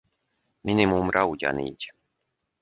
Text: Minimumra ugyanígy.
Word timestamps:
Minimumra 0.63 1.25
ugyanígy. 1.25 1.91